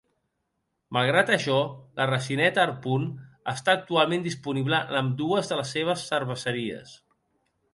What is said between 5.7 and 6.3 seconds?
seves